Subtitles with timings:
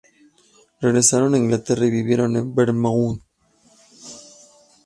[0.81, 3.21] Regresaron a Inglaterra y vivieron en Bournemouth.